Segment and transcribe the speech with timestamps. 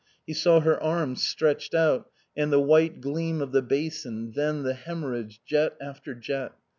[0.25, 4.73] He saw her arms stretched out, and the white gleam of the basin, then, the
[4.73, 6.53] haemorrhage, jet after jet.